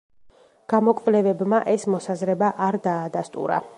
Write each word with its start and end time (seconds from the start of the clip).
გამოკვლევებმა 0.73 1.59
ეს 1.75 1.85
მოსაზრება 1.97 2.51
არ 2.69 2.79
დაადასტურა. 2.89 3.63